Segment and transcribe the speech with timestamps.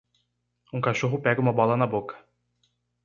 [0.73, 2.17] Um cachorro pega uma bola na boca.